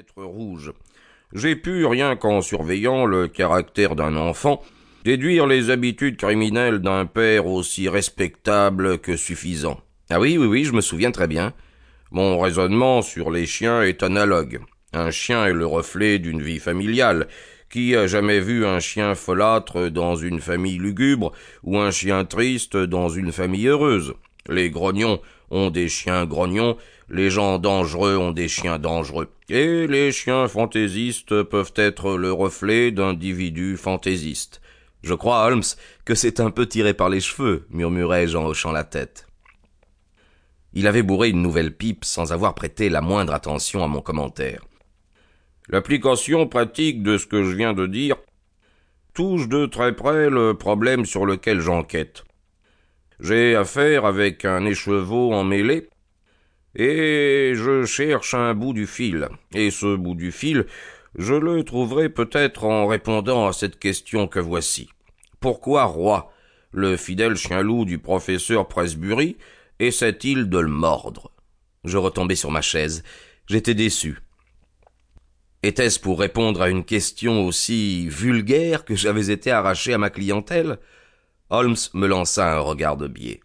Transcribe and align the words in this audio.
lettres 0.00 0.24
rouges. 0.24 0.72
J'ai 1.34 1.56
pu, 1.56 1.84
rien 1.84 2.16
qu'en 2.16 2.40
surveillant 2.40 3.04
le 3.04 3.28
caractère 3.28 3.96
d'un 3.96 4.16
enfant, 4.16 4.62
déduire 5.04 5.46
les 5.46 5.68
habitudes 5.68 6.16
criminelles 6.16 6.78
d'un 6.78 7.04
père 7.04 7.46
aussi 7.46 7.86
respectable 7.86 8.96
que 9.00 9.14
suffisant. 9.14 9.78
Ah 10.08 10.18
oui, 10.18 10.38
oui, 10.38 10.46
oui, 10.46 10.64
je 10.64 10.72
me 10.72 10.80
souviens 10.80 11.10
très 11.10 11.26
bien. 11.26 11.52
Mon 12.12 12.38
raisonnement 12.38 13.02
sur 13.02 13.30
les 13.30 13.44
chiens 13.44 13.82
est 13.82 14.02
analogue. 14.02 14.60
Un 14.94 15.10
chien 15.10 15.44
est 15.44 15.52
le 15.52 15.66
reflet 15.66 16.18
d'une 16.18 16.40
vie 16.40 16.60
familiale. 16.60 17.28
Qui 17.68 17.94
a 17.94 18.06
jamais 18.06 18.40
vu 18.40 18.64
un 18.64 18.80
chien 18.80 19.14
folâtre 19.14 19.90
dans 19.90 20.16
une 20.16 20.40
famille 20.40 20.78
lugubre 20.78 21.32
ou 21.62 21.76
un 21.76 21.90
chien 21.90 22.24
triste 22.24 22.74
dans 22.74 23.10
une 23.10 23.32
famille 23.32 23.66
heureuse? 23.66 24.14
Les 24.48 24.70
grognons 24.70 25.20
ont 25.50 25.70
des 25.70 25.88
chiens 25.88 26.26
grognons, 26.26 26.76
les 27.08 27.30
gens 27.30 27.58
dangereux 27.58 28.16
ont 28.16 28.30
des 28.30 28.48
chiens 28.48 28.78
dangereux, 28.78 29.28
et 29.48 29.86
les 29.86 30.12
chiens 30.12 30.48
fantaisistes 30.48 31.42
peuvent 31.42 31.72
être 31.76 32.16
le 32.16 32.32
reflet 32.32 32.90
d'individus 32.90 33.76
fantaisistes. 33.76 34.60
Je 35.02 35.14
crois, 35.14 35.44
Holmes, 35.44 35.62
que 36.04 36.14
c'est 36.14 36.40
un 36.40 36.50
peu 36.50 36.66
tiré 36.66 36.94
par 36.94 37.08
les 37.08 37.20
cheveux, 37.20 37.66
murmurai-je 37.70 38.36
en 38.36 38.46
hochant 38.46 38.72
la 38.72 38.84
tête. 38.84 39.26
Il 40.72 40.86
avait 40.86 41.02
bourré 41.02 41.30
une 41.30 41.42
nouvelle 41.42 41.76
pipe 41.76 42.04
sans 42.04 42.32
avoir 42.32 42.54
prêté 42.54 42.88
la 42.88 43.00
moindre 43.00 43.34
attention 43.34 43.82
à 43.82 43.88
mon 43.88 44.02
commentaire. 44.02 44.64
L'application 45.68 46.46
pratique 46.46 47.02
de 47.02 47.18
ce 47.18 47.26
que 47.26 47.42
je 47.42 47.56
viens 47.56 47.72
de 47.72 47.86
dire 47.86 48.16
touche 49.14 49.48
de 49.48 49.66
très 49.66 49.94
près 49.96 50.30
le 50.30 50.54
problème 50.54 51.04
sur 51.04 51.26
lequel 51.26 51.60
j'enquête. 51.60 52.24
J'ai 53.22 53.54
affaire 53.54 54.06
avec 54.06 54.46
un 54.46 54.64
écheveau 54.64 55.32
emmêlé, 55.32 55.90
et 56.74 57.52
je 57.54 57.84
cherche 57.84 58.32
un 58.34 58.54
bout 58.54 58.72
du 58.72 58.86
fil. 58.86 59.28
Et 59.54 59.70
ce 59.70 59.94
bout 59.96 60.14
du 60.14 60.32
fil, 60.32 60.66
je 61.16 61.34
le 61.34 61.62
trouverai 61.64 62.08
peut-être 62.08 62.64
en 62.64 62.86
répondant 62.86 63.46
à 63.46 63.52
cette 63.52 63.78
question 63.78 64.26
que 64.26 64.38
voici. 64.38 64.88
Pourquoi 65.38 65.84
Roi, 65.84 66.32
le 66.72 66.96
fidèle 66.96 67.36
chien-loup 67.36 67.84
du 67.84 67.98
professeur 67.98 68.68
Presbury, 68.68 69.36
essaie-t-il 69.80 70.48
de 70.48 70.58
le 70.58 70.68
mordre? 70.68 71.30
Je 71.84 71.98
retombai 71.98 72.36
sur 72.36 72.50
ma 72.50 72.62
chaise. 72.62 73.02
J'étais 73.46 73.74
déçu. 73.74 74.18
Était-ce 75.62 76.00
pour 76.00 76.20
répondre 76.20 76.62
à 76.62 76.70
une 76.70 76.84
question 76.84 77.46
aussi 77.46 78.08
vulgaire 78.08 78.86
que 78.86 78.94
j'avais 78.94 79.30
été 79.30 79.50
arraché 79.50 79.92
à 79.92 79.98
ma 79.98 80.08
clientèle? 80.08 80.78
Holmes 81.50 81.76
me 81.94 82.06
lança 82.06 82.56
un 82.56 82.60
regard 82.60 82.96
de 82.96 83.08
biais. 83.08 83.40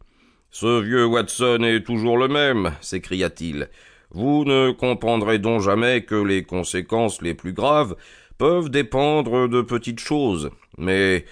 Ce 0.51 0.81
vieux 0.81 1.05
Watson 1.05 1.63
est 1.63 1.83
toujours 1.83 2.17
le 2.17 2.27
même, 2.27 2.71
s'écria-t-il. 2.79 3.67
Vous 4.11 4.45
ne 4.45 4.71
comprendrez 4.71 5.39
donc 5.39 5.61
jamais 5.61 6.03
que 6.03 6.15
les 6.15 6.43
conséquences 6.43 7.21
les 7.21 7.33
plus 7.33 7.51
graves 7.51 7.95
peuvent 8.37 8.69
dépendre 8.69 9.49
de 9.49 9.61
petites 9.61 9.99
choses. 9.99 10.51
Mais 10.77 11.25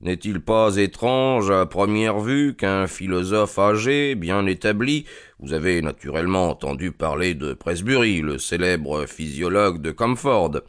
n'est-il 0.00 0.40
pas 0.40 0.76
étrange 0.76 1.50
à 1.50 1.66
première 1.66 2.18
vue 2.18 2.56
qu'un 2.56 2.86
philosophe 2.86 3.58
âgé, 3.58 4.14
bien 4.14 4.44
établi, 4.46 5.06
vous 5.38 5.52
avez 5.52 5.80
naturellement 5.82 6.50
entendu 6.50 6.92
parler 6.92 7.34
de 7.34 7.54
Presbury, 7.54 8.20
le 8.20 8.38
célèbre 8.38 9.06
physiologue 9.06 9.80
de 9.80 9.92
Comford, 9.92 10.62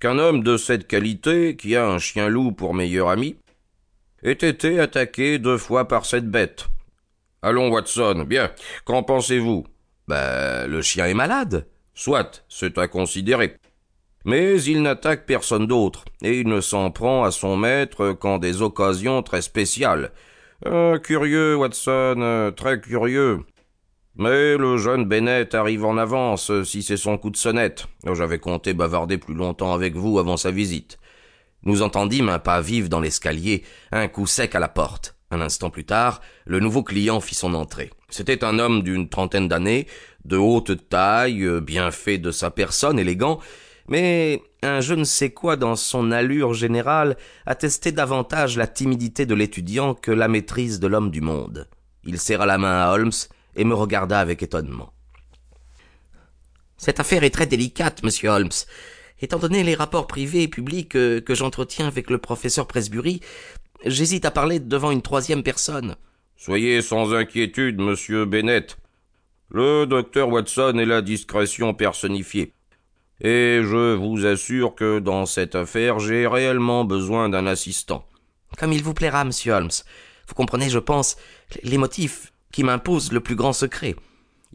qu'un 0.00 0.18
homme 0.18 0.42
de 0.42 0.56
cette 0.56 0.86
qualité, 0.86 1.56
qui 1.56 1.76
a 1.76 1.88
un 1.88 1.98
chien 1.98 2.28
loup 2.28 2.52
pour 2.52 2.74
meilleur 2.74 3.08
ami, 3.08 3.36
ait 4.24 4.32
été 4.32 4.80
attaqué 4.80 5.38
deux 5.38 5.58
fois 5.58 5.86
par 5.86 6.06
cette 6.06 6.28
bête. 6.28 6.66
Allons, 7.42 7.70
Watson, 7.70 8.24
bien, 8.26 8.50
qu'en 8.84 9.02
pensez-vous? 9.02 9.66
Ben, 10.08 10.66
le 10.66 10.82
chien 10.82 11.06
est 11.06 11.14
malade. 11.14 11.66
Soit, 11.94 12.44
c'est 12.48 12.78
à 12.78 12.88
considérer. 12.88 13.56
Mais 14.24 14.62
il 14.62 14.80
n'attaque 14.80 15.26
personne 15.26 15.66
d'autre, 15.66 16.06
et 16.22 16.40
il 16.40 16.48
ne 16.48 16.62
s'en 16.62 16.90
prend 16.90 17.24
à 17.24 17.30
son 17.30 17.58
maître 17.58 18.12
qu'en 18.12 18.38
des 18.38 18.62
occasions 18.62 19.22
très 19.22 19.42
spéciales. 19.42 20.12
Euh, 20.66 20.98
curieux, 20.98 21.56
Watson, 21.56 22.52
très 22.56 22.80
curieux. 22.80 23.40
Mais 24.16 24.56
le 24.56 24.78
jeune 24.78 25.04
Bennett 25.04 25.54
arrive 25.54 25.84
en 25.84 25.98
avance, 25.98 26.50
si 26.62 26.82
c'est 26.82 26.96
son 26.96 27.18
coup 27.18 27.30
de 27.30 27.36
sonnette. 27.36 27.86
J'avais 28.14 28.38
compté 28.38 28.72
bavarder 28.72 29.18
plus 29.18 29.34
longtemps 29.34 29.74
avec 29.74 29.94
vous 29.94 30.18
avant 30.18 30.38
sa 30.38 30.50
visite. 30.50 30.98
Nous 31.64 31.82
entendîmes 31.82 32.28
un 32.28 32.38
pas 32.38 32.60
vif 32.60 32.88
dans 32.88 33.00
l'escalier, 33.00 33.64
un 33.92 34.08
coup 34.08 34.26
sec 34.26 34.54
à 34.54 34.60
la 34.60 34.68
porte. 34.68 35.16
Un 35.30 35.40
instant 35.40 35.70
plus 35.70 35.84
tard, 35.84 36.20
le 36.44 36.60
nouveau 36.60 36.82
client 36.82 37.20
fit 37.20 37.34
son 37.34 37.54
entrée. 37.54 37.90
C'était 38.08 38.44
un 38.44 38.58
homme 38.58 38.82
d'une 38.82 39.08
trentaine 39.08 39.48
d'années, 39.48 39.86
de 40.24 40.36
haute 40.36 40.88
taille, 40.88 41.48
bien 41.60 41.90
fait 41.90 42.18
de 42.18 42.30
sa 42.30 42.50
personne, 42.50 42.98
élégant, 42.98 43.40
mais 43.88 44.42
un 44.62 44.80
je 44.80 44.94
ne 44.94 45.04
sais 45.04 45.30
quoi 45.30 45.56
dans 45.56 45.76
son 45.76 46.10
allure 46.10 46.54
générale 46.54 47.16
attestait 47.46 47.92
davantage 47.92 48.56
la 48.56 48.66
timidité 48.66 49.26
de 49.26 49.34
l'étudiant 49.34 49.94
que 49.94 50.10
la 50.10 50.28
maîtrise 50.28 50.80
de 50.80 50.86
l'homme 50.86 51.10
du 51.10 51.20
monde. 51.20 51.68
Il 52.04 52.18
serra 52.18 52.46
la 52.46 52.58
main 52.58 52.82
à 52.82 52.92
Holmes 52.92 53.12
et 53.56 53.64
me 53.64 53.74
regarda 53.74 54.20
avec 54.20 54.42
étonnement. 54.42 54.92
Cette 56.76 57.00
affaire 57.00 57.24
est 57.24 57.30
très 57.30 57.46
délicate, 57.46 58.02
monsieur 58.02 58.30
Holmes. 58.30 58.50
Étant 59.24 59.38
donné 59.38 59.62
les 59.62 59.74
rapports 59.74 60.06
privés 60.06 60.42
et 60.42 60.48
publics 60.48 60.90
que, 60.90 61.18
que 61.18 61.34
j'entretiens 61.34 61.86
avec 61.86 62.10
le 62.10 62.18
professeur 62.18 62.66
Presbury, 62.66 63.20
j'hésite 63.86 64.26
à 64.26 64.30
parler 64.30 64.60
devant 64.60 64.90
une 64.90 65.00
troisième 65.00 65.42
personne. 65.42 65.96
Soyez 66.36 66.82
sans 66.82 67.14
inquiétude, 67.14 67.80
monsieur 67.80 68.26
Bennett. 68.26 68.76
Le 69.48 69.86
docteur 69.86 70.28
Watson 70.28 70.76
est 70.78 70.84
la 70.84 71.00
discrétion 71.00 71.72
personnifiée 71.72 72.52
et 73.22 73.60
je 73.62 73.94
vous 73.94 74.26
assure 74.26 74.74
que 74.74 74.98
dans 74.98 75.24
cette 75.24 75.54
affaire 75.54 76.00
j'ai 76.00 76.26
réellement 76.26 76.84
besoin 76.84 77.30
d'un 77.30 77.46
assistant. 77.46 78.06
Comme 78.58 78.74
il 78.74 78.82
vous 78.82 78.92
plaira, 78.92 79.24
monsieur 79.24 79.54
Holmes. 79.54 79.70
Vous 80.28 80.34
comprenez, 80.34 80.68
je 80.68 80.78
pense, 80.78 81.16
les 81.62 81.78
motifs 81.78 82.30
qui 82.52 82.62
m'imposent 82.62 83.10
le 83.10 83.20
plus 83.20 83.36
grand 83.36 83.54
secret. 83.54 83.96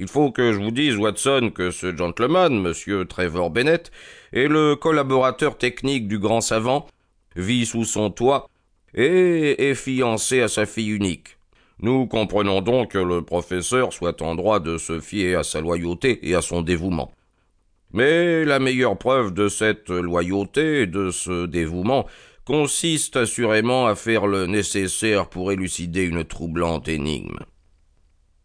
Il 0.02 0.08
faut 0.08 0.32
que 0.32 0.54
je 0.54 0.60
vous 0.60 0.72
dise, 0.72 0.96
Watson, 0.96 1.52
que 1.54 1.72
ce 1.72 1.94
gentleman, 1.94 2.62
monsieur 2.62 3.04
Trevor 3.04 3.50
Bennett, 3.50 3.92
est 4.32 4.48
le 4.48 4.78
collaborateur 4.78 5.58
technique 5.58 6.08
du 6.08 6.20
grand 6.20 6.40
savant, 6.40 6.88
vit 7.36 7.66
sous 7.66 7.84
son 7.84 8.09
toit, 8.09 8.50
et 8.94 9.70
est 9.70 9.76
fiancé 9.76 10.40
à 10.40 10.48
sa 10.48 10.66
fille 10.66 10.92
unique. 10.92 11.38
Nous 11.82 12.08
comprenons 12.08 12.62
donc 12.62 12.92
que 12.92 12.98
le 12.98 13.24
professeur 13.24 13.92
soit 13.92 14.22
en 14.22 14.36
droit 14.36 14.62
de 14.62 14.78
se 14.78 15.02
fier 15.02 15.36
à 15.36 15.44
sa 15.44 15.59
loyauté 15.59 16.20
et 16.30 16.34
à 16.34 16.42
son 16.42 16.62
dévouement. 16.62 17.12
Mais 17.92 18.46
la 18.46 18.59
meilleure 18.59 18.98
preuve 18.98 19.34
de 19.34 19.50
cette 19.50 19.90
loyauté 19.90 20.84
et 20.84 20.88
de 20.88 21.12
ce 21.12 21.46
dévouement 21.46 22.06
consiste 22.46 23.18
assurément 23.18 23.86
à 23.86 23.96
faire 23.96 24.28
le 24.28 24.46
nécessaire 24.46 25.28
pour 25.28 25.52
élucider 25.52 26.04
une 26.04 26.24
troublante 26.24 26.88
énigme. 26.88 27.40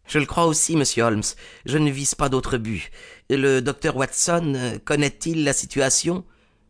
Je 0.07 0.19
le 0.19 0.25
crois 0.25 0.45
aussi, 0.45 0.75
monsieur 0.75 1.03
Holmes. 1.03 1.23
Je 1.65 1.77
ne 1.77 1.89
vise 1.89 2.15
pas 2.15 2.29
d'autre 2.29 2.57
but. 2.57 2.91
Le 3.29 3.59
docteur 3.59 3.95
Watson 3.95 4.79
connaît-il 4.85 5.43
la 5.43 5.53
situation? 5.53 6.23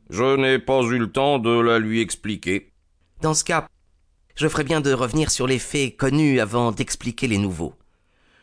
Je 0.09 0.35
n'ai 0.37 0.59
pas 0.59 0.81
eu 0.83 0.97
le 0.97 1.11
temps 1.11 1.39
de 1.39 1.59
la 1.59 1.79
lui 1.79 1.99
expliquer. 1.99 2.71
Dans 3.21 3.33
ce 3.33 3.43
cas, 3.43 3.67
je 4.35 4.47
ferais 4.47 4.63
bien 4.63 4.81
de 4.81 4.93
revenir 4.93 5.31
sur 5.31 5.47
les 5.47 5.59
faits 5.59 5.97
connus 5.97 6.39
avant 6.39 6.71
d'expliquer 6.71 7.27
les 7.27 7.37
nouveaux. 7.37 7.73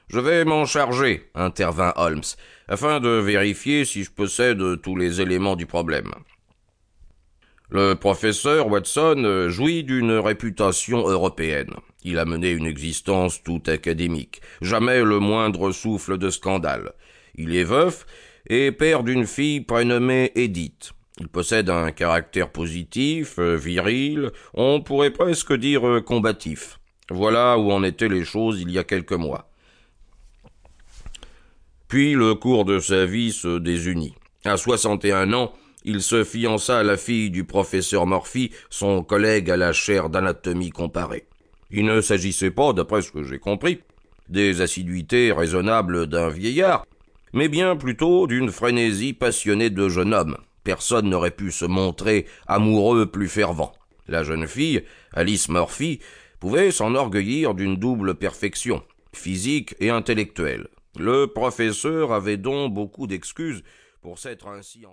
Je 0.08 0.20
vais 0.20 0.44
m'en 0.44 0.66
charger, 0.66 1.30
intervint 1.34 1.94
Holmes, 1.96 2.22
afin 2.68 3.00
de 3.00 3.08
vérifier 3.08 3.84
si 3.84 4.04
je 4.04 4.10
possède 4.10 4.82
tous 4.82 4.96
les 4.96 5.20
éléments 5.22 5.56
du 5.56 5.66
problème. 5.66 6.10
Le 7.70 7.94
professeur 7.94 8.68
Watson 8.68 9.46
jouit 9.48 9.84
d'une 9.84 10.12
réputation 10.12 11.08
européenne. 11.08 11.72
Il 12.04 12.18
a 12.18 12.24
mené 12.24 12.50
une 12.50 12.66
existence 12.66 13.42
tout 13.42 13.62
académique, 13.66 14.40
jamais 14.60 15.02
le 15.02 15.18
moindre 15.18 15.72
souffle 15.72 16.18
de 16.18 16.30
scandale. 16.30 16.92
Il 17.34 17.54
est 17.54 17.64
veuf 17.64 18.06
et 18.48 18.72
père 18.72 19.02
d'une 19.02 19.26
fille 19.26 19.60
prénommée 19.60 20.32
Edith. 20.34 20.92
Il 21.20 21.28
possède 21.28 21.70
un 21.70 21.92
caractère 21.92 22.50
positif, 22.50 23.38
viril, 23.38 24.30
on 24.54 24.80
pourrait 24.80 25.12
presque 25.12 25.52
dire 25.52 26.02
combatif. 26.04 26.80
Voilà 27.10 27.58
où 27.58 27.70
en 27.70 27.82
étaient 27.82 28.08
les 28.08 28.24
choses 28.24 28.60
il 28.60 28.70
y 28.70 28.78
a 28.78 28.84
quelques 28.84 29.12
mois. 29.12 29.50
Puis 31.88 32.14
le 32.14 32.34
cours 32.34 32.64
de 32.64 32.78
sa 32.78 33.04
vie 33.04 33.32
se 33.32 33.58
désunit. 33.58 34.14
À 34.44 34.56
soixante 34.56 35.04
et 35.04 35.12
un 35.12 35.32
ans, 35.34 35.52
il 35.84 36.00
se 36.00 36.24
fiança 36.24 36.78
à 36.78 36.82
la 36.82 36.96
fille 36.96 37.30
du 37.30 37.44
professeur 37.44 38.06
Murphy, 38.06 38.50
son 38.70 39.02
collègue 39.02 39.50
à 39.50 39.56
la 39.56 39.72
chaire 39.72 40.08
d'anatomie 40.08 40.70
comparée. 40.70 41.26
Il 41.72 41.86
ne 41.86 42.02
s'agissait 42.02 42.50
pas, 42.50 42.74
d'après 42.74 43.00
ce 43.00 43.10
que 43.10 43.24
j'ai 43.24 43.38
compris, 43.38 43.80
des 44.28 44.60
assiduités 44.60 45.32
raisonnables 45.32 46.06
d'un 46.06 46.28
vieillard, 46.28 46.86
mais 47.32 47.48
bien 47.48 47.76
plutôt 47.76 48.26
d'une 48.26 48.50
frénésie 48.50 49.14
passionnée 49.14 49.70
de 49.70 49.88
jeune 49.88 50.12
homme. 50.12 50.36
Personne 50.64 51.08
n'aurait 51.08 51.30
pu 51.30 51.50
se 51.50 51.64
montrer 51.64 52.26
amoureux 52.46 53.06
plus 53.06 53.28
fervent. 53.28 53.72
La 54.06 54.22
jeune 54.22 54.46
fille, 54.46 54.84
Alice 55.14 55.48
Murphy, 55.48 56.00
pouvait 56.40 56.70
s'enorgueillir 56.70 57.54
d'une 57.54 57.76
double 57.76 58.16
perfection, 58.16 58.82
physique 59.14 59.74
et 59.80 59.90
intellectuelle. 59.90 60.68
Le 60.98 61.26
professeur 61.26 62.12
avait 62.12 62.36
donc 62.36 62.74
beaucoup 62.74 63.06
d'excuses 63.06 63.62
pour 64.02 64.18
s'être 64.18 64.48
ainsi 64.48 64.84